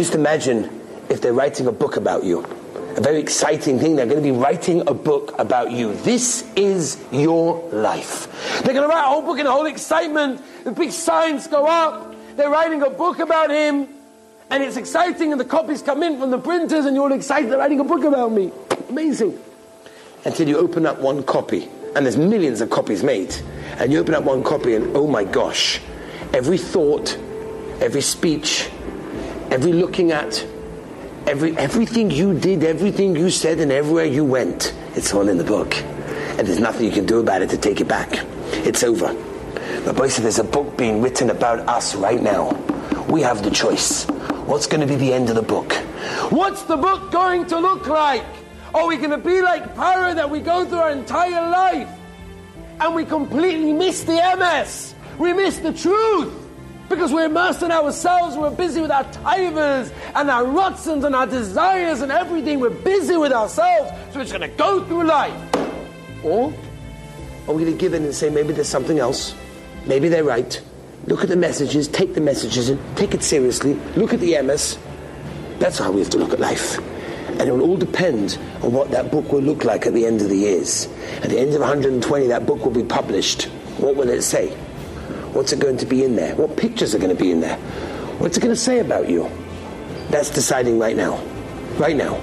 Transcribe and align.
Just 0.00 0.14
imagine 0.14 0.80
if 1.10 1.20
they're 1.20 1.34
writing 1.34 1.66
a 1.66 1.72
book 1.72 1.98
about 1.98 2.24
you. 2.24 2.40
A 2.96 3.02
very 3.02 3.20
exciting 3.20 3.78
thing. 3.78 3.96
They're 3.96 4.06
going 4.06 4.16
to 4.16 4.22
be 4.22 4.34
writing 4.34 4.80
a 4.88 4.94
book 4.94 5.38
about 5.38 5.72
you. 5.72 5.92
This 5.96 6.50
is 6.56 6.98
your 7.12 7.68
life. 7.68 8.62
They're 8.64 8.72
going 8.72 8.88
to 8.88 8.94
write 8.94 9.04
a 9.04 9.08
whole 9.08 9.20
book 9.20 9.38
in 9.38 9.44
whole 9.44 9.66
excitement. 9.66 10.40
The 10.64 10.72
big 10.72 10.90
signs 10.92 11.48
go 11.48 11.66
up. 11.66 12.14
They're 12.34 12.48
writing 12.48 12.80
a 12.80 12.88
book 12.88 13.18
about 13.18 13.50
him. 13.50 13.88
And 14.50 14.62
it's 14.62 14.78
exciting, 14.78 15.32
and 15.32 15.38
the 15.38 15.44
copies 15.44 15.82
come 15.82 16.02
in 16.02 16.18
from 16.18 16.30
the 16.30 16.38
printers, 16.38 16.86
and 16.86 16.96
you're 16.96 17.04
all 17.04 17.12
excited. 17.12 17.50
They're 17.50 17.58
writing 17.58 17.80
a 17.80 17.84
book 17.84 18.04
about 18.04 18.32
me. 18.32 18.52
Amazing. 18.88 19.38
Until 20.24 20.48
you 20.48 20.56
open 20.56 20.86
up 20.86 20.98
one 21.00 21.24
copy, 21.24 21.68
and 21.94 22.06
there's 22.06 22.16
millions 22.16 22.62
of 22.62 22.70
copies 22.70 23.02
made, 23.04 23.34
and 23.76 23.92
you 23.92 23.98
open 23.98 24.14
up 24.14 24.24
one 24.24 24.44
copy, 24.44 24.76
and 24.76 24.96
oh 24.96 25.06
my 25.06 25.24
gosh, 25.24 25.78
every 26.32 26.56
thought, 26.56 27.18
every 27.82 28.00
speech, 28.00 28.70
every 29.50 29.72
looking 29.72 30.12
at, 30.12 30.46
every 31.26 31.56
everything 31.56 32.10
you 32.10 32.38
did, 32.38 32.64
everything 32.64 33.16
you 33.16 33.30
said, 33.30 33.58
and 33.60 33.72
everywhere 33.72 34.04
you 34.04 34.24
went, 34.24 34.74
it's 34.94 35.12
all 35.12 35.28
in 35.28 35.38
the 35.38 35.44
book, 35.44 35.76
and 35.76 36.46
there's 36.46 36.60
nothing 36.60 36.86
you 36.86 36.92
can 36.92 37.06
do 37.06 37.18
about 37.18 37.42
it 37.42 37.50
to 37.50 37.58
take 37.58 37.80
it 37.80 37.88
back. 37.88 38.08
It's 38.66 38.82
over. 38.82 39.14
But 39.84 39.96
boy 39.96 40.08
said 40.08 40.24
there's 40.24 40.38
a 40.38 40.44
book 40.44 40.76
being 40.76 41.02
written 41.02 41.30
about 41.30 41.60
us 41.68 41.94
right 41.94 42.20
now. 42.20 42.50
We 43.08 43.22
have 43.22 43.42
the 43.42 43.50
choice. 43.50 44.04
What's 44.46 44.66
going 44.66 44.80
to 44.80 44.86
be 44.86 44.96
the 44.96 45.12
end 45.12 45.28
of 45.30 45.36
the 45.36 45.42
book? 45.42 45.72
What's 46.30 46.62
the 46.62 46.76
book 46.76 47.10
going 47.10 47.46
to 47.46 47.58
look 47.58 47.86
like? 47.86 48.24
Are 48.74 48.86
we 48.86 48.96
going 48.96 49.10
to 49.10 49.18
be 49.18 49.42
like 49.42 49.74
Paro 49.74 50.14
that 50.14 50.30
we 50.30 50.40
go 50.40 50.64
through 50.64 50.78
our 50.78 50.90
entire 50.90 51.50
life 51.50 51.88
and 52.80 52.94
we 52.94 53.04
completely 53.04 53.72
miss 53.72 54.04
the 54.04 54.12
emes? 54.12 54.94
We 55.18 55.32
miss 55.32 55.58
the 55.58 55.72
truth 55.72 56.39
because 56.90 57.12
we're 57.12 57.26
immersed 57.26 57.62
in 57.62 57.70
ourselves. 57.70 58.36
We're 58.36 58.50
busy 58.50 58.80
with 58.80 58.90
our 58.90 59.04
tivers 59.04 59.92
and 60.14 60.28
our 60.28 60.42
rutzens 60.42 61.04
and 61.04 61.14
our 61.14 61.26
desires 61.26 62.02
and 62.02 62.12
everything. 62.12 62.58
We're 62.58 62.70
busy 62.70 63.16
with 63.16 63.32
ourselves, 63.32 63.90
so 64.12 64.18
we're 64.18 64.24
just 64.24 64.36
going 64.36 64.50
to 64.50 64.56
go 64.56 64.84
through 64.84 65.04
life. 65.04 65.56
Or 66.24 66.52
are 67.46 67.54
we 67.54 67.62
going 67.62 67.72
to 67.72 67.80
give 67.80 67.94
in 67.94 68.02
and 68.02 68.14
say 68.14 68.28
maybe 68.28 68.52
there's 68.52 68.68
something 68.68 68.98
else? 68.98 69.34
Maybe 69.86 70.08
they're 70.08 70.24
right. 70.24 70.60
Look 71.06 71.22
at 71.22 71.28
the 71.28 71.36
messages, 71.36 71.88
take 71.88 72.14
the 72.14 72.20
messages 72.20 72.68
and 72.68 72.96
take 72.96 73.14
it 73.14 73.22
seriously. 73.22 73.74
Look 73.96 74.12
at 74.12 74.20
the 74.20 74.32
emes. 74.32 74.76
That's 75.58 75.78
how 75.78 75.92
we 75.92 76.00
have 76.00 76.10
to 76.10 76.18
look 76.18 76.32
at 76.32 76.40
life. 76.40 76.78
And 77.28 77.42
it 77.42 77.52
will 77.52 77.62
all 77.62 77.76
depend 77.76 78.36
on 78.62 78.72
what 78.72 78.90
that 78.90 79.10
book 79.10 79.32
will 79.32 79.40
look 79.40 79.64
like 79.64 79.86
at 79.86 79.94
the 79.94 80.04
end 80.04 80.20
of 80.20 80.28
the 80.28 80.36
years. 80.36 80.88
At 81.22 81.30
the 81.30 81.38
end 81.38 81.54
of 81.54 81.60
120, 81.60 82.26
that 82.26 82.44
book 82.44 82.64
will 82.64 82.72
be 82.72 82.82
published. 82.82 83.44
What 83.78 83.94
will 83.94 84.10
it 84.10 84.22
say? 84.22 84.54
What's 85.32 85.52
it 85.52 85.60
going 85.60 85.76
to 85.78 85.86
be 85.86 86.04
in 86.04 86.16
there? 86.16 86.34
What 86.34 86.56
pictures 86.56 86.94
are 86.94 86.98
going 86.98 87.16
to 87.16 87.22
be 87.22 87.30
in 87.30 87.40
there? 87.40 87.56
What's 88.18 88.36
it 88.36 88.40
going 88.40 88.54
to 88.54 88.60
say 88.60 88.80
about 88.80 89.08
you? 89.08 89.30
That's 90.10 90.30
deciding 90.30 90.78
right 90.78 90.96
now. 90.96 91.22
Right 91.78 91.96
now. 91.96 92.20